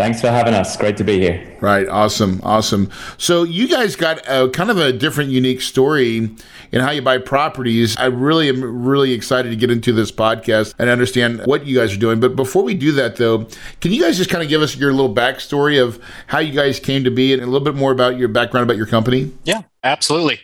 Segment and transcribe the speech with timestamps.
[0.00, 0.78] Thanks for having us.
[0.78, 1.58] Great to be here.
[1.60, 1.86] Right.
[1.86, 2.40] Awesome.
[2.42, 2.90] Awesome.
[3.18, 6.30] So, you guys got a kind of a different, unique story
[6.72, 7.98] in how you buy properties.
[7.98, 11.92] I really am really excited to get into this podcast and understand what you guys
[11.92, 12.18] are doing.
[12.18, 13.46] But before we do that, though,
[13.82, 16.80] can you guys just kind of give us your little backstory of how you guys
[16.80, 19.30] came to be and a little bit more about your background about your company?
[19.44, 20.40] Yeah, absolutely.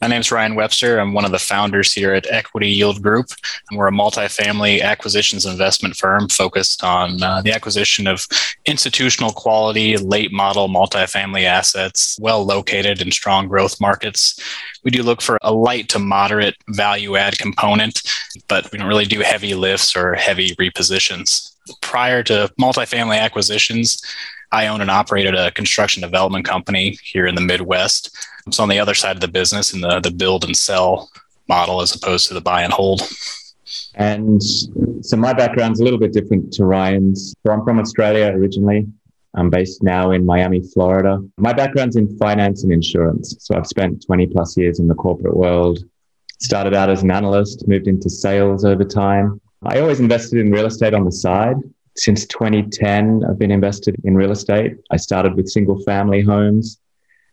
[0.00, 0.98] My name is Ryan Webster.
[0.98, 3.26] I'm one of the founders here at Equity Yield Group.
[3.68, 8.26] And we're a multifamily acquisitions investment firm focused on uh, the acquisition of
[8.66, 14.40] institutional quality, late model multifamily assets, well located in strong growth markets.
[14.84, 18.02] We do look for a light to moderate value add component,
[18.48, 21.54] but we don't really do heavy lifts or heavy repositions.
[21.80, 24.02] Prior to multifamily acquisitions,
[24.52, 28.16] I own and operated a construction development company here in the Midwest.
[28.50, 31.10] So on the other side of the business in the, the build and sell
[31.48, 33.02] model as opposed to the buy and hold.
[33.94, 37.34] And so my background's a little bit different to Ryan's.
[37.44, 38.86] So I'm from Australia originally.
[39.34, 41.22] I'm based now in Miami, Florida.
[41.36, 43.36] My background's in finance and insurance.
[43.38, 45.84] So I've spent 20 plus years in the corporate world.
[46.40, 49.40] Started out as an analyst, moved into sales over time.
[49.62, 51.56] I always invested in real estate on the side.
[52.00, 54.72] Since 2010, I've been invested in real estate.
[54.90, 56.80] I started with single family homes,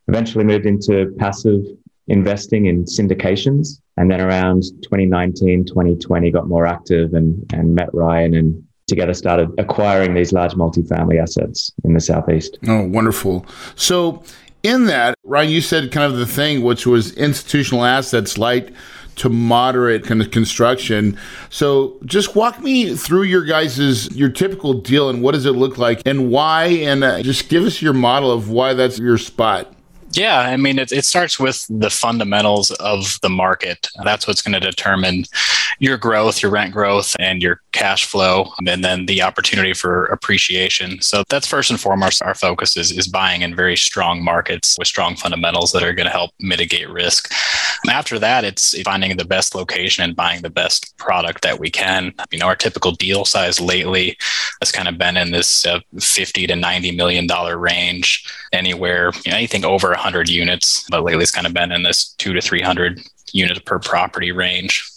[0.10, 1.62] eventually moved into passive
[2.10, 3.80] investing in syndications.
[3.96, 9.50] And then around 2019, 2020, got more active and, and met Ryan and together started
[9.58, 12.60] acquiring these large multifamily assets in the Southeast.
[12.68, 13.46] Oh, wonderful.
[13.76, 14.22] So,
[14.64, 18.74] in that, Ryan, you said kind of the thing, which was institutional assets light
[19.18, 21.18] to moderate kind of construction.
[21.50, 25.78] So just walk me through your guys's your typical deal and what does it look
[25.78, 29.74] like and why and uh, just give us your model of why that's your spot.
[30.12, 33.90] Yeah, I mean, it, it starts with the fundamentals of the market.
[34.04, 35.26] That's what's going to determine
[35.80, 41.02] your growth, your rent growth, and your cash flow, and then the opportunity for appreciation.
[41.02, 44.88] So that's first and foremost our focus is, is buying in very strong markets with
[44.88, 47.32] strong fundamentals that are going to help mitigate risk.
[47.90, 52.14] After that, it's finding the best location and buying the best product that we can.
[52.32, 54.18] You know, our typical deal size lately
[54.62, 59.32] has kind of been in this uh, 50 to 90 million dollar range, anywhere, you
[59.32, 62.42] know, anything over 100 units, but lately it's kind of been in this two to
[62.42, 63.00] 300
[63.34, 64.90] units per property range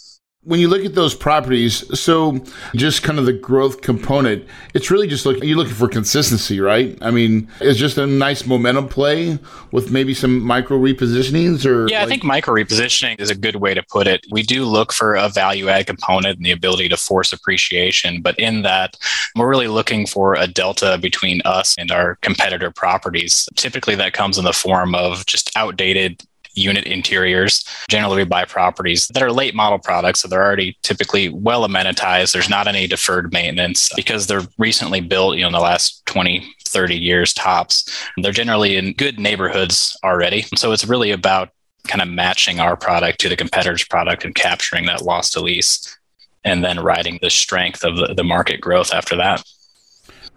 [0.43, 2.43] when you look at those properties, so
[2.75, 4.43] just kind of the growth component,
[4.73, 6.97] it's really just looking, you're looking for consistency, right?
[6.99, 9.37] I mean, it's just a nice momentum play
[9.71, 11.87] with maybe some micro repositionings or.
[11.89, 14.25] Yeah, like- I think micro repositioning is a good way to put it.
[14.31, 18.37] We do look for a value add component and the ability to force appreciation, but
[18.39, 18.97] in that,
[19.35, 23.47] we're really looking for a delta between us and our competitor properties.
[23.55, 26.23] Typically, that comes in the form of just outdated
[26.53, 27.65] unit interiors.
[27.89, 32.33] Generally, we buy properties that are late model products, so they're already typically well amenitized.
[32.33, 36.45] There's not any deferred maintenance because they're recently built, you know, in the last 20,
[36.65, 37.89] 30 years tops.
[38.17, 40.45] They're generally in good neighborhoods already.
[40.55, 41.49] So it's really about
[41.87, 45.97] kind of matching our product to the competitor's product and capturing that loss to lease
[46.43, 49.43] and then riding the strength of the, the market growth after that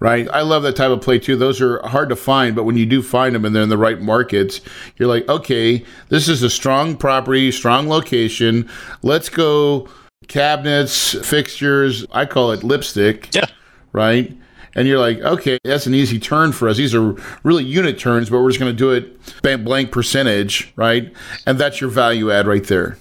[0.04, 0.28] right?
[0.34, 1.34] I love that type of play too.
[1.34, 3.78] Those are hard to find, but when you do find them and they're in the
[3.78, 4.60] right markets,
[4.98, 8.69] you're like, okay, this is a strong property, strong location.
[9.03, 9.88] Let's go
[10.28, 12.04] cabinets, fixtures.
[12.12, 13.34] I call it lipstick.
[13.34, 13.47] Yeah.
[13.94, 14.37] Right.
[14.75, 16.76] And you're like, okay, that's an easy turn for us.
[16.76, 21.15] These are really unit turns, but we're just going to do it blank percentage, right?
[21.47, 22.98] And that's your value add right there.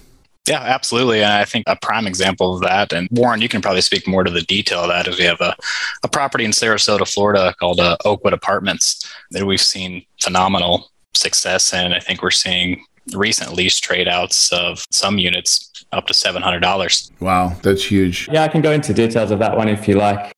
[0.48, 1.22] Yeah, absolutely.
[1.22, 4.24] And I think a prime example of that, and Warren, you can probably speak more
[4.24, 5.56] to the detail of that, is we have a,
[6.02, 11.92] a property in Sarasota, Florida called uh, Oakwood Apartments that we've seen phenomenal success in.
[11.92, 12.84] I think we're seeing
[13.14, 17.10] recent lease trade outs of some units up to $700.
[17.20, 18.28] Wow, that's huge.
[18.30, 20.32] Yeah, I can go into details of that one if you like.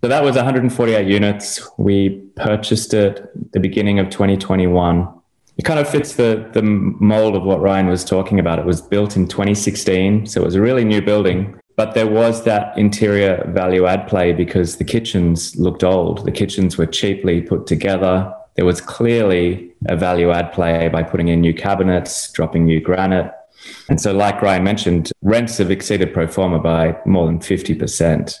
[0.00, 1.68] So that was 148 units.
[1.78, 5.17] We purchased it the beginning of 2021
[5.58, 8.58] it kind of fits the the mold of what Ryan was talking about.
[8.58, 11.58] It was built in 2016, so it was a really new building.
[11.76, 16.24] But there was that interior value add play because the kitchens looked old.
[16.24, 18.32] The kitchens were cheaply put together.
[18.56, 23.32] There was clearly a value add play by putting in new cabinets, dropping new granite.
[23.88, 28.40] And so, like Ryan mentioned, rents have exceeded pro forma by more than 50%.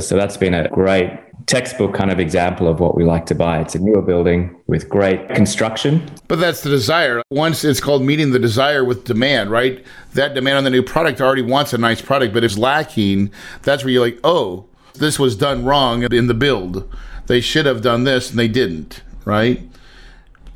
[0.00, 1.10] So that's been a great
[1.48, 3.58] textbook kind of example of what we like to buy.
[3.58, 6.08] It's a newer building with great construction.
[6.28, 7.22] But that's the desire.
[7.30, 9.84] Once it's called meeting the desire with demand, right?
[10.12, 13.32] That demand on the new product already wants a nice product, but it's lacking.
[13.62, 16.88] That's where you're like, oh, this was done wrong in the build.
[17.26, 19.62] They should have done this and they didn't, right?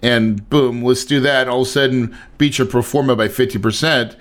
[0.02, 1.48] And boom, let's do that.
[1.48, 4.14] All of a sudden, beat your pro forma by 50%.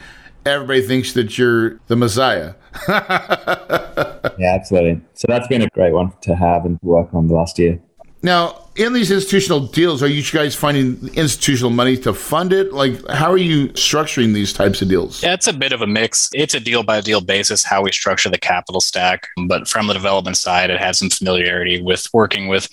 [0.45, 2.55] Everybody thinks that you're the Messiah.
[2.87, 5.01] yeah, absolutely.
[5.13, 7.79] So that's been a great one to have and work on the last year.
[8.23, 12.71] Now, in these institutional deals, are you guys finding institutional money to fund it?
[12.71, 15.21] Like, how are you structuring these types of deals?
[15.21, 16.29] Yeah, it's a bit of a mix.
[16.33, 19.27] It's a deal by deal basis how we structure the capital stack.
[19.47, 22.69] But from the development side, it has some familiarity with working with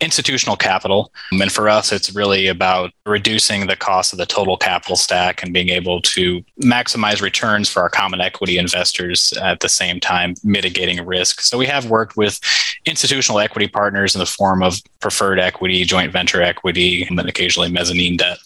[0.00, 1.12] institutional capital.
[1.30, 5.52] And for us, it's really about reducing the cost of the total capital stack and
[5.52, 11.04] being able to maximize returns for our common equity investors at the same time mitigating
[11.04, 11.40] risk.
[11.40, 12.40] So we have worked with
[12.86, 17.70] institutional equity partners in the form of preferred equity, joint venture equity, and then occasionally
[17.70, 18.38] mezzanine debt.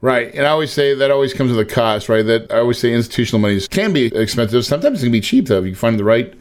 [0.00, 0.34] Right.
[0.34, 2.26] And I always say that always comes with a cost, right?
[2.26, 4.64] That I always say institutional money can be expensive.
[4.64, 6.34] Sometimes it can be cheap, though, if you find the right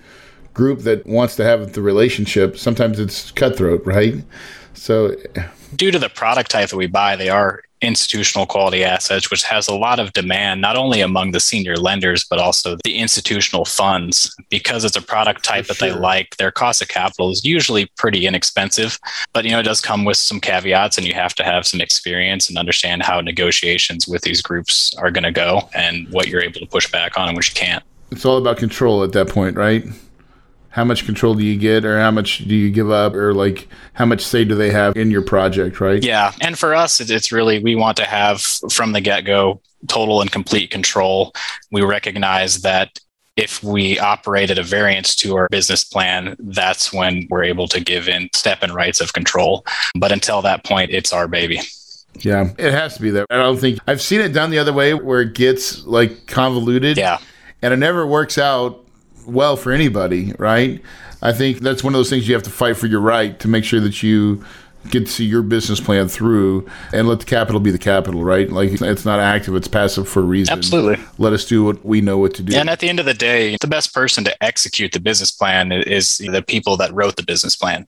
[0.54, 2.58] group that wants to have the relationship.
[2.58, 4.16] Sometimes it's cutthroat, right?
[4.74, 5.16] So,
[5.76, 9.68] due to the product type that we buy, they are institutional quality assets, which has
[9.68, 14.36] a lot of demand, not only among the senior lenders, but also the institutional funds.
[14.50, 15.94] Because it's a product type For that sure.
[15.94, 19.00] they like, their cost of capital is usually pretty inexpensive.
[19.34, 21.82] But, you know, it does come with some caveats, and you have to have some
[21.82, 26.42] experience and understand how negotiations with these groups are going to go and what you're
[26.42, 27.84] able to push back on and what you can't.
[28.12, 29.86] It's all about control at that point, right?
[30.72, 33.68] How much control do you get or how much do you give up or like
[33.94, 37.32] how much say do they have in your project right yeah and for us it's
[37.32, 38.42] really we want to have
[38.72, 41.34] from the get-go total and complete control
[41.72, 43.00] we recognize that
[43.38, 47.80] if we operate at a variance to our business plan, that's when we're able to
[47.80, 49.66] give in step and rights of control.
[49.96, 51.62] But until that point, it's our baby.
[52.20, 53.26] Yeah, it has to be there.
[53.30, 56.98] I don't think I've seen it done the other way where it gets like convoluted.
[56.98, 57.20] Yeah.
[57.62, 58.86] And it never works out
[59.26, 60.82] well for anybody, right?
[61.22, 63.48] I think that's one of those things you have to fight for your right to
[63.48, 64.44] make sure that you
[64.90, 68.52] get to see your business plan through and let the capital be the capital, right?
[68.52, 70.52] Like it's not active, it's passive for a reason.
[70.52, 71.04] Absolutely.
[71.20, 72.56] Let us do what we know what to do.
[72.56, 75.72] And at the end of the day, the best person to execute the business plan
[75.72, 77.88] is the people that wrote the business plan.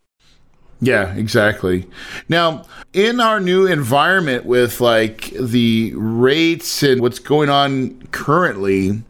[0.82, 1.88] Yeah, exactly.
[2.30, 9.02] Now, in our new environment with like the rates and what's going on currently,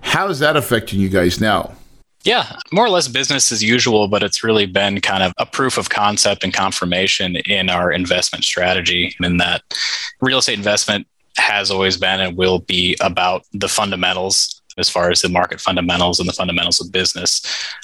[0.00, 1.72] how is that affecting you guys now?
[2.24, 5.78] Yeah, more or less business as usual, but it's really been kind of a proof
[5.78, 9.14] of concept and confirmation in our investment strategy.
[9.22, 9.62] In that
[10.20, 11.06] real estate investment
[11.36, 16.18] has always been and will be about the fundamentals as far as the market fundamentals
[16.20, 17.42] and the fundamentals of business.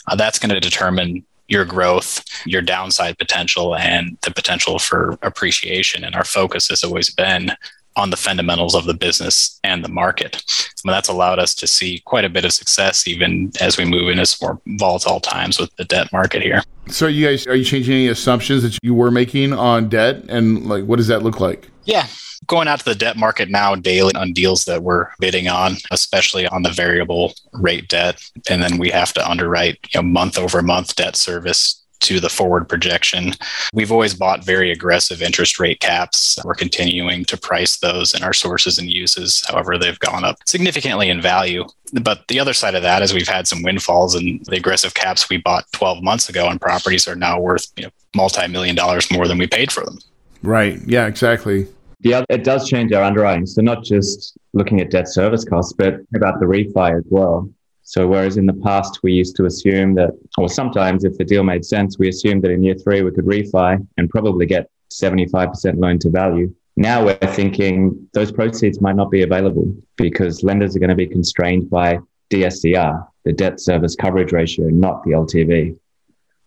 [0.09, 6.05] Uh, that's going to determine your growth, your downside potential, and the potential for appreciation.
[6.05, 7.53] And our focus has always been
[7.97, 10.43] on the fundamentals of the business and the market.
[10.85, 14.09] And that's allowed us to see quite a bit of success even as we move
[14.09, 16.63] into more volatile times with the debt market here.
[16.89, 20.67] So you guys are you changing any assumptions that you were making on debt and
[20.67, 21.71] like what does that look like?
[21.85, 22.07] Yeah.
[22.47, 26.47] Going out to the debt market now daily on deals that we're bidding on, especially
[26.47, 28.23] on the variable rate debt.
[28.51, 32.29] And then we have to underwrite you know, month over month debt service to the
[32.29, 33.33] forward projection.
[33.73, 36.39] We've always bought very aggressive interest rate caps.
[36.45, 39.45] We're continuing to price those in our sources and uses.
[39.49, 41.65] However, they've gone up significantly in value.
[42.03, 45.29] But the other side of that is we've had some windfalls and the aggressive caps
[45.29, 49.27] we bought 12 months ago on properties are now worth you know, multi-million dollars more
[49.27, 49.99] than we paid for them.
[50.43, 50.81] Right.
[50.87, 51.69] Yeah, exactly.
[52.01, 53.47] Yeah, it does change our underwriting.
[53.47, 57.49] So not just looking at debt service costs, but about the refi as well.
[57.85, 61.45] So whereas in the past we used to assume that, or sometimes if the deal
[61.45, 65.79] made sense, we assumed that in year three we could refi and probably get 75%
[65.79, 66.53] loan to value.
[66.77, 71.07] Now we're thinking those proceeds might not be available because lenders are going to be
[71.07, 71.99] constrained by
[72.31, 75.79] DSCR, the debt service coverage ratio, not the LTV.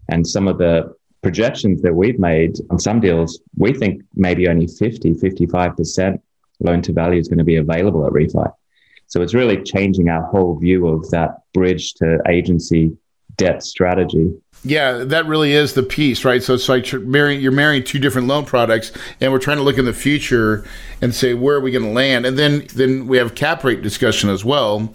[0.09, 4.67] And some of the projections that we've made on some deals, we think maybe only
[4.67, 6.19] 50, 55%
[6.61, 8.51] loan to value is going to be available at refi.
[9.07, 12.95] So it's really changing our whole view of that bridge to agency
[13.37, 14.33] debt strategy.
[14.63, 16.41] Yeah, that really is the piece, right?
[16.41, 19.63] So it's like you're marrying, you're marrying two different loan products, and we're trying to
[19.63, 20.65] look in the future
[21.01, 23.81] and say where are we going to land, and then then we have cap rate
[23.81, 24.91] discussion as well.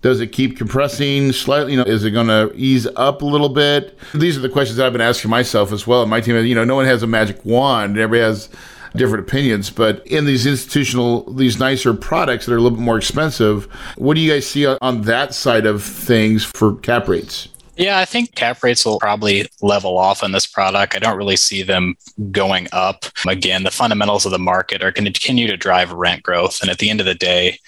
[0.00, 1.72] Does it keep compressing slightly?
[1.72, 3.96] You know, is it going to ease up a little bit?
[4.14, 6.02] These are the questions that I've been asking myself as well.
[6.02, 7.96] And my team, you know, no one has a magic wand.
[7.96, 8.48] Everybody has
[8.94, 9.70] different opinions.
[9.70, 13.64] But in these institutional, these nicer products that are a little bit more expensive,
[13.96, 17.48] what do you guys see on that side of things for cap rates?
[17.76, 20.94] Yeah, I think cap rates will probably level off on this product.
[20.94, 21.96] I don't really see them
[22.30, 23.06] going up.
[23.26, 26.60] Again, the fundamentals of the market are going to continue to drive rent growth.
[26.60, 27.58] And at the end of the day,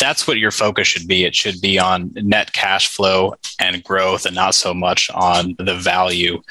[0.00, 1.24] that's what your focus should be.
[1.24, 5.76] It should be on net cash flow and growth and not so much on the
[5.76, 6.42] value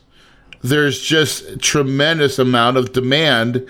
[0.61, 3.67] there's just tremendous amount of demand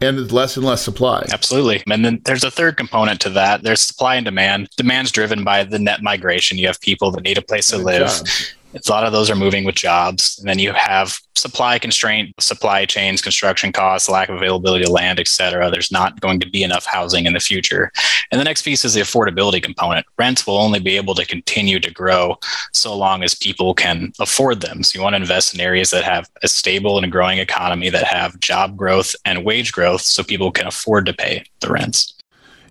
[0.00, 1.26] and less and less supply.
[1.32, 1.82] Absolutely.
[1.90, 3.62] And then there's a third component to that.
[3.62, 4.68] There's supply and demand.
[4.76, 6.58] Demand's driven by the net migration.
[6.58, 8.08] You have people that need a place to live.
[8.08, 8.54] Jobs.
[8.74, 10.38] A lot of those are moving with jobs.
[10.38, 15.18] And then you have supply constraint, supply chains, construction costs, lack of availability of land,
[15.18, 15.70] et cetera.
[15.70, 17.90] There's not going to be enough housing in the future.
[18.30, 20.04] And the next piece is the affordability component.
[20.18, 22.36] Rents will only be able to continue to grow
[22.72, 24.82] so long as people can afford them.
[24.82, 27.88] So you want to invest in areas that have a stable and a growing economy
[27.88, 32.14] that have job growth and wage growth so people can afford to pay the rents.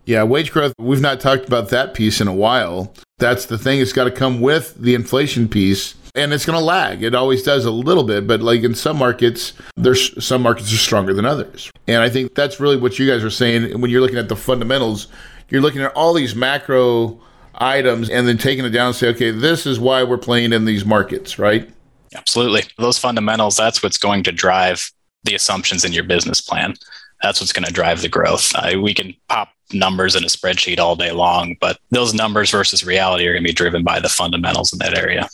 [0.05, 2.93] Yeah, wage growth, we've not talked about that piece in a while.
[3.19, 6.63] That's the thing, it's got to come with the inflation piece and it's going to
[6.63, 7.03] lag.
[7.03, 10.77] It always does a little bit, but like in some markets, there's some markets are
[10.77, 11.71] stronger than others.
[11.87, 14.35] And I think that's really what you guys are saying when you're looking at the
[14.35, 15.07] fundamentals.
[15.49, 17.19] You're looking at all these macro
[17.55, 20.65] items and then taking it down and say, okay, this is why we're playing in
[20.65, 21.69] these markets, right?
[22.15, 22.63] Absolutely.
[22.77, 24.91] Those fundamentals, that's what's going to drive
[25.23, 26.75] the assumptions in your business plan
[27.21, 28.53] that's what's going to drive the growth.
[28.55, 32.85] Uh, we can pop numbers in a spreadsheet all day long, but those numbers versus
[32.85, 35.29] reality are going to be driven by the fundamentals in that area.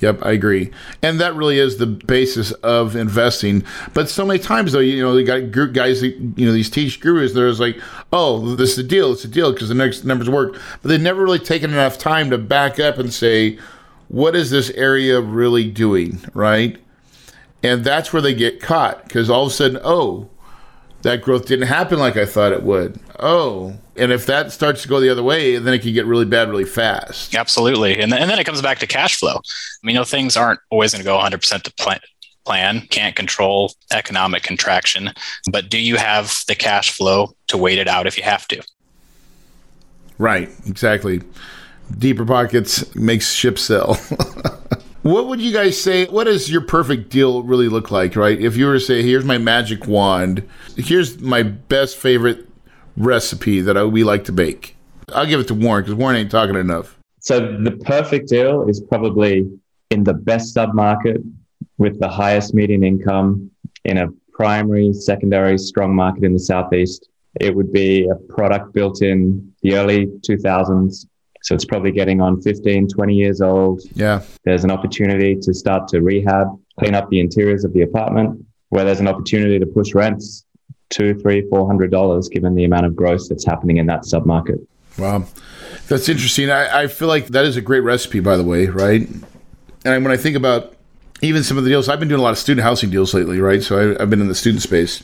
[0.00, 0.70] Yep, I agree.
[1.02, 3.62] And that really is the basis of investing.
[3.92, 7.34] But so many times, though, you know, they got guys, you know, these teach gurus,
[7.34, 7.78] there's like,
[8.12, 10.58] oh, this is a deal, it's a deal because the next numbers work.
[10.80, 13.58] But they've never really taken enough time to back up and say,
[14.08, 16.78] what is this area really doing, right?
[17.62, 20.30] And that's where they get caught because all of a sudden, oh,
[21.02, 23.00] that growth didn't happen like I thought it would.
[23.18, 26.24] Oh, and if that starts to go the other way, then it can get really
[26.24, 27.34] bad really fast.
[27.34, 28.00] Absolutely.
[28.00, 29.36] And, then, and then it comes back to cash flow.
[29.36, 29.40] I
[29.82, 32.00] mean, you know, things aren't always going to go 100% to plan.
[32.46, 35.10] Plan can't control economic contraction,
[35.50, 38.62] but do you have the cash flow to wait it out if you have to?
[40.16, 41.20] Right, exactly.
[41.98, 43.96] Deeper pockets makes ships sail.
[45.02, 46.06] What would you guys say?
[46.06, 48.38] What does your perfect deal really look like, right?
[48.38, 52.46] If you were to say, here's my magic wand, here's my best favorite
[52.98, 54.76] recipe that I, we like to bake.
[55.14, 56.98] I'll give it to Warren because Warren ain't talking enough.
[57.20, 59.50] So the perfect deal is probably
[59.90, 61.24] in the best submarket
[61.78, 63.50] with the highest median income
[63.86, 67.08] in a primary, secondary, strong market in the Southeast.
[67.40, 71.06] It would be a product built in the early 2000s
[71.42, 73.82] so it's probably getting on 15, 20 years old.
[73.94, 74.22] Yeah.
[74.44, 78.84] There's an opportunity to start to rehab, clean up the interiors of the apartment, where
[78.84, 80.44] there's an opportunity to push rents
[80.90, 84.64] two, three, four hundred dollars, given the amount of growth that's happening in that submarket.
[84.98, 85.24] Wow.
[85.88, 86.50] That's interesting.
[86.50, 89.08] I, I feel like that is a great recipe, by the way, right?
[89.84, 90.74] And when I think about
[91.22, 93.40] even some of the deals, I've been doing a lot of student housing deals lately,
[93.40, 93.62] right?
[93.62, 95.02] So I, I've been in the student space.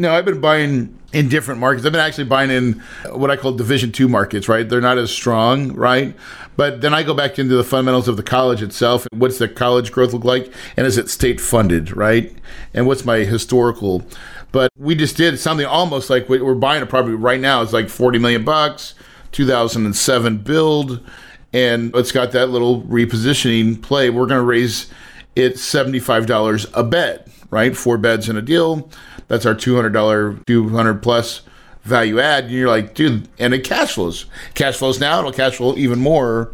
[0.00, 1.84] No, I've been buying in different markets.
[1.84, 4.68] I've been actually buying in uh, what I call Division two markets, right?
[4.68, 6.14] They're not as strong, right?
[6.56, 9.08] But then I go back into the fundamentals of the college itself.
[9.12, 10.54] What's the college growth look like?
[10.76, 12.32] And is it state funded, right?
[12.74, 14.04] And what's my historical?
[14.52, 17.62] But we just did something almost like we're buying a property right now.
[17.62, 18.94] It's like 40 million bucks,
[19.32, 21.04] 2007 build.
[21.52, 24.10] And it's got that little repositioning play.
[24.10, 24.92] We're going to raise
[25.34, 27.76] it $75 a bed, right?
[27.76, 28.88] Four beds in a deal
[29.28, 31.42] that's our $200, 200 plus
[31.84, 32.44] value add.
[32.44, 34.26] And you're like, dude, and it cash flows.
[34.54, 36.52] Cash flows now, it'll cash flow even more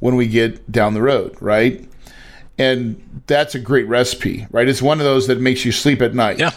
[0.00, 1.88] when we get down the road, right?
[2.58, 4.68] And that's a great recipe, right?
[4.68, 6.38] It's one of those that makes you sleep at night.
[6.38, 6.52] Yeah.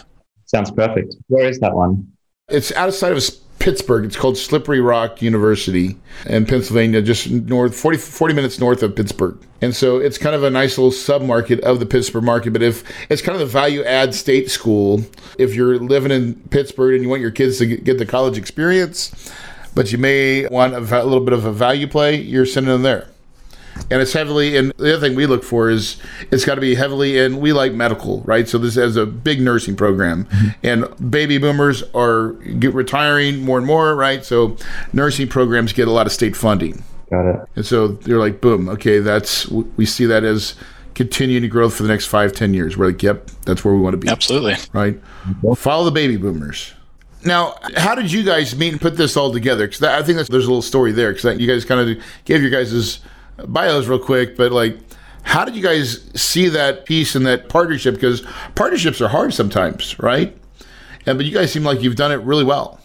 [0.46, 1.16] Sounds perfect.
[1.28, 2.12] Where is that one?
[2.48, 3.18] It's outside of
[3.66, 4.04] Pittsburgh.
[4.04, 5.96] It's called Slippery Rock University
[6.26, 9.36] in Pennsylvania, just north, 40, 40 minutes north of Pittsburgh.
[9.60, 12.52] And so it's kind of a nice little submarket of the Pittsburgh market.
[12.52, 15.04] But if it's kind of the value add state school,
[15.36, 19.32] if you're living in Pittsburgh and you want your kids to get the college experience,
[19.74, 22.82] but you may want a, a little bit of a value play, you're sending them
[22.82, 23.08] there.
[23.90, 24.56] And it's heavily.
[24.56, 25.96] in the other thing we look for is
[26.30, 27.40] it's got to be heavily in.
[27.40, 28.48] We like medical, right?
[28.48, 30.48] So this has a big nursing program, mm-hmm.
[30.62, 34.24] and baby boomers are get retiring more and more, right?
[34.24, 34.56] So
[34.92, 36.82] nursing programs get a lot of state funding.
[37.10, 37.48] Got it.
[37.56, 40.54] And so they're like, boom, okay, that's we see that as
[40.94, 42.76] continuing growth for the next five, ten years.
[42.76, 44.08] We're like, yep, that's where we want to be.
[44.08, 44.56] Absolutely.
[44.72, 44.98] Right.
[45.56, 46.72] Follow the baby boomers.
[47.24, 49.66] Now, how did you guys meet and put this all together?
[49.66, 51.12] Because I think there's a little story there.
[51.12, 53.00] Because you guys kind of gave your guys'
[53.44, 54.78] bios real quick, but like,
[55.22, 57.94] how did you guys see that piece and that partnership?
[57.94, 58.22] Because
[58.54, 60.36] partnerships are hard sometimes, right?
[61.04, 62.80] And but you guys seem like you've done it really well.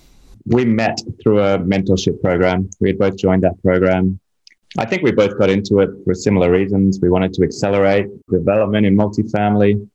[0.46, 2.70] We met through a mentorship program.
[2.80, 4.20] We had both joined that program.
[4.78, 7.00] I think we both got into it for similar reasons.
[7.02, 9.88] We wanted to accelerate development in multifamily.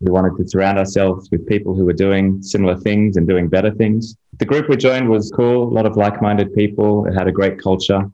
[0.00, 3.72] We wanted to surround ourselves with people who were doing similar things and doing better
[3.72, 4.16] things.
[4.38, 7.06] The group we joined was cool, a lot of like minded people.
[7.06, 8.08] It had a great culture.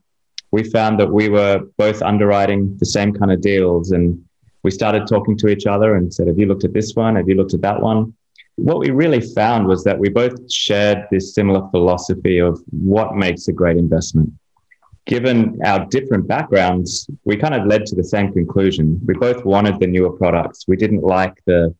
[0.55, 4.05] We found that we were both underwriting the same kind of deals and
[4.63, 7.15] we started talking to each other and said, Have you looked at this one?
[7.17, 8.13] Have you looked at that one?
[8.55, 13.49] What we really found was that we both shared this similar philosophy of what makes
[13.49, 14.31] a great investment
[15.05, 18.99] given our different backgrounds, we kind of led to the same conclusion.
[19.05, 20.65] We both wanted the newer products.
[20.67, 21.75] We didn't like the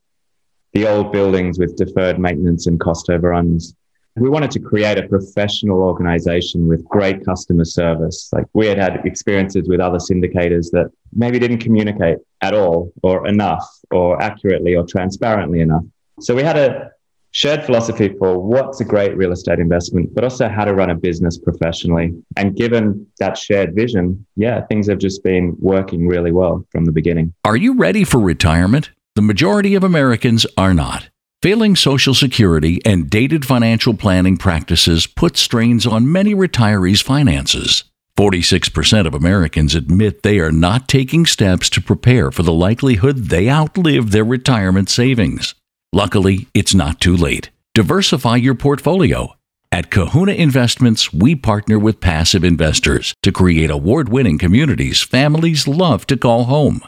[0.74, 3.76] the old buildings with deferred maintenance and cost overruns.
[4.18, 8.30] We wanted to create a professional organization with great customer service.
[8.32, 13.28] Like we had had experiences with other syndicators that maybe didn't communicate at all or
[13.28, 15.84] enough or accurately or transparently enough.
[16.22, 16.92] So we had a
[17.32, 20.96] shared philosophy for what's a great real estate investment, but also how to run a
[20.96, 22.14] business professionally.
[22.38, 26.94] And given that shared vision, yeah, things have just been working really well from the
[26.94, 27.34] beginning.
[27.44, 28.92] Are you ready for retirement?
[29.16, 31.10] The majority of Americans are not.
[31.46, 37.84] Failing Social Security and dated financial planning practices put strains on many retirees' finances.
[38.18, 43.48] 46% of Americans admit they are not taking steps to prepare for the likelihood they
[43.48, 45.54] outlive their retirement savings.
[45.94, 47.52] Luckily, it's not too late.
[47.76, 49.36] Diversify your portfolio.
[49.72, 56.08] At Kahuna Investments, we partner with passive investors to create award winning communities families love
[56.08, 56.82] to call home.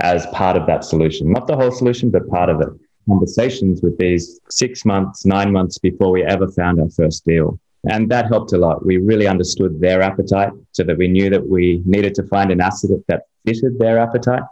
[0.00, 1.32] as part of that solution.
[1.32, 2.68] Not the whole solution, but part of it.
[3.08, 7.58] Conversations with these six months, nine months before we ever found our first deal.
[7.88, 8.84] And that helped a lot.
[8.84, 12.60] We really understood their appetite so that we knew that we needed to find an
[12.60, 14.42] asset that fitted their appetite.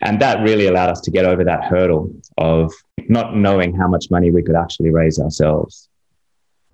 [0.00, 2.72] And that really allowed us to get over that hurdle of
[3.08, 5.88] not knowing how much money we could actually raise ourselves.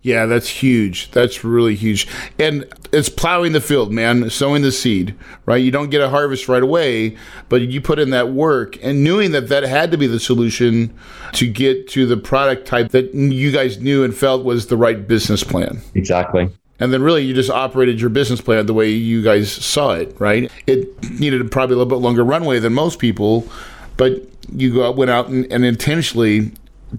[0.03, 1.11] Yeah, that's huge.
[1.11, 2.07] That's really huge.
[2.39, 5.57] And it's plowing the field, man, sowing the seed, right?
[5.57, 7.17] You don't get a harvest right away,
[7.49, 10.97] but you put in that work and knowing that that had to be the solution
[11.33, 15.09] to get to the product type that you guys knew and felt was the right
[15.09, 15.81] business plan.
[15.95, 16.49] Exactly.
[16.79, 20.15] And then really you just operated your business plan the way you guys saw it,
[20.21, 20.51] right?
[20.69, 23.49] It needed probably a little bit longer runway than most people,
[23.97, 24.23] but
[24.55, 26.53] you went out and, and intentionally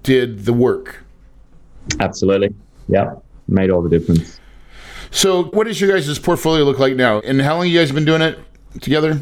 [0.03, 1.01] did the work.
[2.01, 2.53] Absolutely.
[2.89, 3.15] Yeah,
[3.47, 4.39] made all the difference.
[5.11, 7.19] So, what does your guys' portfolio look like now?
[7.21, 8.39] And how long you guys been doing it
[8.81, 9.19] together?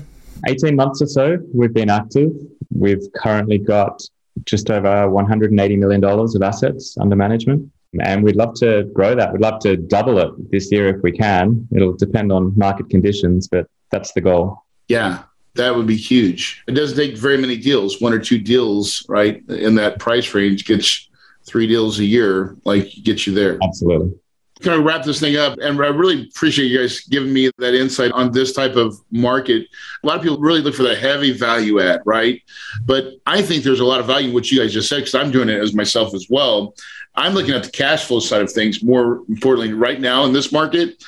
[0.47, 2.32] 18 months or so we've been active.
[2.73, 4.01] We've currently got
[4.45, 7.71] just over $180 million of assets under management.
[8.01, 9.32] And we'd love to grow that.
[9.32, 11.67] We'd love to double it this year if we can.
[11.73, 14.63] It'll depend on market conditions, but that's the goal.
[14.89, 15.23] Yeah,
[15.56, 16.63] that would be huge.
[16.67, 19.41] It doesn't take very many deals, one or two deals, right?
[19.49, 21.06] In that price range gets
[21.47, 23.57] three deals a year, like get you there.
[23.63, 24.19] Absolutely
[24.62, 25.57] kind of wrap this thing up.
[25.60, 29.67] And I really appreciate you guys giving me that insight on this type of market.
[30.03, 32.41] A lot of people really look for that heavy value add, right?
[32.86, 35.15] But I think there's a lot of value in what you guys just said because
[35.15, 36.75] I'm doing it as myself as well.
[37.15, 40.51] I'm looking at the cash flow side of things more importantly right now in this
[40.51, 41.03] market.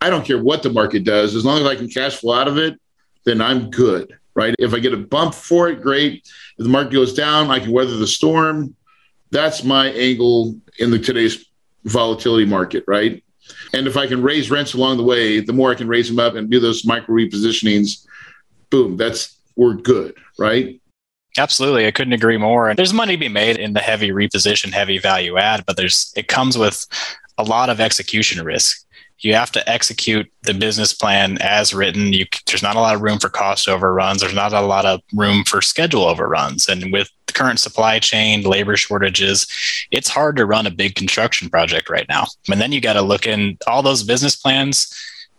[0.00, 2.48] I don't care what the market does, as long as I can cash flow out
[2.48, 2.78] of it,
[3.24, 4.54] then I'm good, right?
[4.58, 6.28] If I get a bump for it, great.
[6.58, 8.76] If the market goes down, I can weather the storm.
[9.34, 11.44] That's my angle in the today's
[11.86, 13.20] volatility market, right?
[13.72, 16.20] And if I can raise rents along the way, the more I can raise them
[16.20, 18.06] up and do those micro repositionings,
[18.70, 20.80] boom, that's we're good, right?
[21.36, 21.84] Absolutely.
[21.84, 22.68] I couldn't agree more.
[22.68, 26.12] And there's money to be made in the heavy reposition, heavy value add, but there's
[26.16, 26.86] it comes with
[27.36, 28.83] a lot of execution risk
[29.20, 32.12] you have to execute the business plan as written.
[32.12, 34.20] You, there's not a lot of room for cost overruns.
[34.20, 36.68] There's not a lot of room for schedule overruns.
[36.68, 39.46] And with the current supply chain, labor shortages,
[39.90, 42.26] it's hard to run a big construction project right now.
[42.50, 44.92] And then you got to look in all those business plans.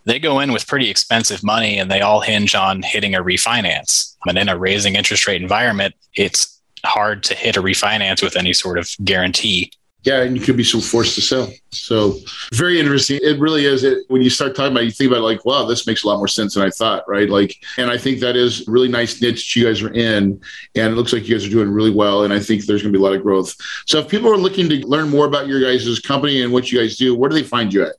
[0.05, 4.15] They go in with pretty expensive money and they all hinge on hitting a refinance.
[4.25, 8.53] And in a raising interest rate environment, it's hard to hit a refinance with any
[8.53, 9.71] sort of guarantee
[10.05, 11.51] yeah, and you could be so forced to sell.
[11.71, 12.19] So
[12.53, 13.19] very interesting.
[13.23, 13.83] It really is.
[13.83, 16.03] It when you start talking about, it, you think about it like, wow, this makes
[16.03, 17.27] a lot more sense than I thought, right?
[17.27, 20.39] Like, and I think that is really nice niche that you guys are in,
[20.75, 22.23] and it looks like you guys are doing really well.
[22.23, 23.55] And I think there's going to be a lot of growth.
[23.87, 26.79] So if people are looking to learn more about your guys' company and what you
[26.79, 27.95] guys do, where do they find you at?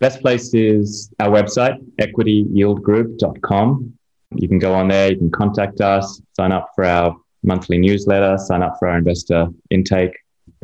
[0.00, 3.92] Best place is our website, equityyieldgroup.com.
[4.34, 8.36] You can go on there, you can contact us, sign up for our monthly newsletter,
[8.36, 10.12] sign up for our investor intake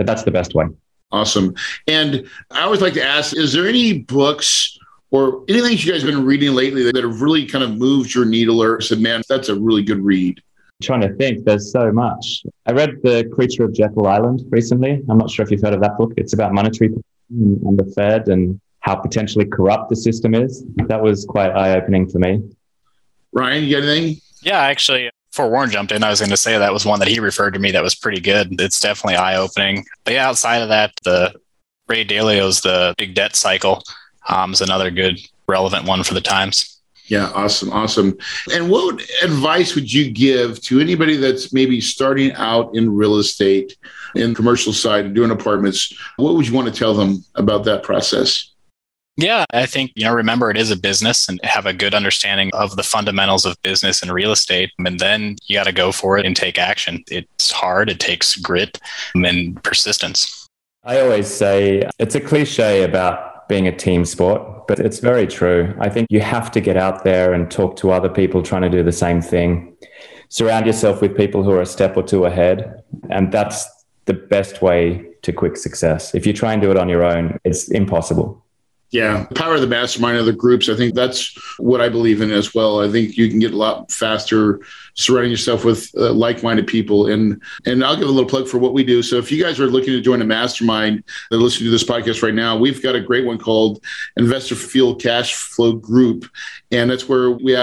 [0.02, 0.66] but that's the best way.
[1.12, 1.54] Awesome.
[1.86, 4.76] And I always like to ask is there any books
[5.12, 8.24] or anything you guys have been reading lately that have really kind of moved your
[8.24, 10.40] needle or said, man, that's a really good read?
[10.40, 12.42] I'm trying to think, there's so much.
[12.66, 15.04] I read The Creature of Jekyll Island recently.
[15.08, 16.14] I'm not sure if you've heard of that book.
[16.16, 16.90] It's about monetary
[17.30, 20.64] and the Fed and how potentially corrupt the system is.
[20.88, 22.42] That was quite eye opening for me.
[23.32, 24.20] Ryan, you got anything?
[24.42, 27.08] Yeah, actually, before Warren jumped in, I was going to say that was one that
[27.08, 28.60] he referred to me that was pretty good.
[28.60, 29.86] It's definitely eye opening.
[30.04, 31.34] But yeah, outside of that, the
[31.88, 33.82] Ray Dalio's The Big Debt Cycle
[34.28, 35.18] um, is another good,
[35.48, 36.80] relevant one for the times.
[37.06, 38.16] Yeah, awesome, awesome.
[38.52, 43.76] And what advice would you give to anybody that's maybe starting out in real estate,
[44.14, 45.94] in commercial side, doing apartments?
[46.16, 48.51] What would you want to tell them about that process?
[49.18, 52.50] Yeah, I think, you know, remember it is a business and have a good understanding
[52.54, 54.70] of the fundamentals of business and real estate.
[54.78, 57.04] And then you got to go for it and take action.
[57.10, 58.80] It's hard, it takes grit
[59.14, 60.48] and persistence.
[60.84, 65.76] I always say it's a cliche about being a team sport, but it's very true.
[65.78, 68.70] I think you have to get out there and talk to other people trying to
[68.70, 69.76] do the same thing.
[70.30, 72.82] Surround yourself with people who are a step or two ahead.
[73.10, 73.68] And that's
[74.06, 76.14] the best way to quick success.
[76.14, 78.41] If you try and do it on your own, it's impossible.
[78.92, 80.68] Yeah, the power of the mastermind of the groups.
[80.68, 82.82] I think that's what I believe in as well.
[82.82, 84.60] I think you can get a lot faster
[84.92, 87.06] surrounding yourself with uh, like-minded people.
[87.10, 89.02] And and I'll give a little plug for what we do.
[89.02, 92.22] So if you guys are looking to join a mastermind that listening to this podcast
[92.22, 93.82] right now, we've got a great one called
[94.18, 96.30] Investor Fuel Cash Flow Group,
[96.70, 97.56] and that's where we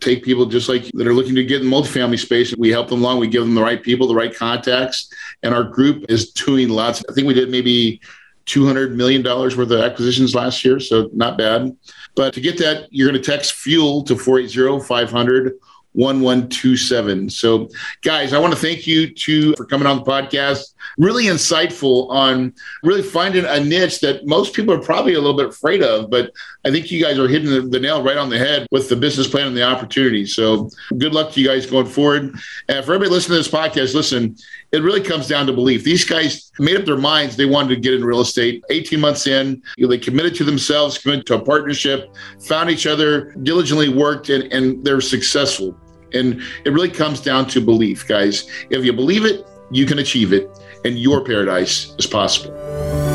[0.00, 2.54] take people just like that are looking to get in the multifamily space.
[2.54, 3.18] We help them along.
[3.18, 5.08] We give them the right people, the right contacts,
[5.42, 7.02] and our group is doing lots.
[7.08, 8.02] I think we did maybe
[8.46, 11.76] $200 million worth of acquisitions last year, so not bad.
[12.14, 15.54] But to get that, you're going to text FUEL to 480 500
[15.96, 17.30] 1127.
[17.30, 17.68] So,
[18.02, 20.74] guys, I want to thank you too for coming on the podcast.
[20.98, 25.46] Really insightful on really finding a niche that most people are probably a little bit
[25.46, 26.32] afraid of, but
[26.64, 28.96] I think you guys are hitting the, the nail right on the head with the
[28.96, 30.26] business plan and the opportunity.
[30.26, 32.34] So, good luck to you guys going forward.
[32.68, 34.36] And for everybody listening to this podcast, listen,
[34.72, 35.84] it really comes down to belief.
[35.84, 38.64] These guys made up their minds they wanted to get in real estate.
[38.70, 42.86] 18 months in, you know, they committed to themselves, committed to a partnership, found each
[42.86, 45.76] other, diligently worked, and, and they're successful.
[46.12, 48.48] And it really comes down to belief, guys.
[48.70, 50.48] If you believe it, you can achieve it,
[50.84, 53.05] and your paradise is possible.